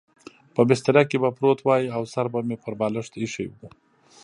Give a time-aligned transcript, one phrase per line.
[0.55, 3.53] په بستره کې به پروت وای او سر به مې پر بالښت اېښی و.